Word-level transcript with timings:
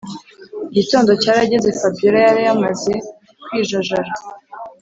igitondo 0.69 1.11
cyarageze 1.21 1.69
fabiora 1.79 2.19
yari 2.27 2.41
yamaze 2.47 2.93
kwijajara 3.43 4.11